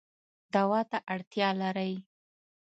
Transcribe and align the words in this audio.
دوا 0.53 0.81
ته 0.91 0.97
اړتیا 1.13 1.49
لرئ 1.61 1.93